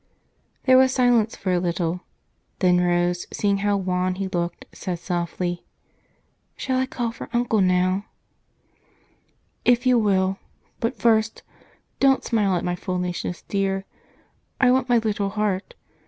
[0.63, 2.01] There was silence for a little;
[2.57, 5.63] then Rose, seeing how wan he looked, said softly,
[6.57, 8.05] "Shall I call Uncle now?"
[9.63, 10.39] "If you will.
[10.79, 11.43] But first
[11.99, 13.85] don't smile at my foolishness, dear
[14.59, 15.75] I want my little heart.